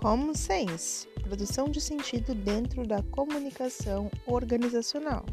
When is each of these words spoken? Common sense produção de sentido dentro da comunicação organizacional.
Common 0.00 0.32
sense 0.32 1.08
produção 1.24 1.68
de 1.68 1.80
sentido 1.80 2.32
dentro 2.32 2.86
da 2.86 3.02
comunicação 3.10 4.08
organizacional. 4.28 5.26